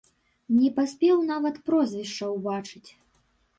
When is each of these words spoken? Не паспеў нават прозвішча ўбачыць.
Не 0.59 0.69
паспеў 0.79 1.21
нават 1.33 1.61
прозвішча 1.69 2.33
ўбачыць. 2.35 2.85